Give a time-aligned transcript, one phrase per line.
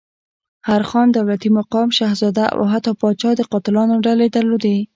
[0.67, 4.79] هر خان، دولتي مقام، شهزاده او حتی پاچا د قاتلانو ډلې درلودلې.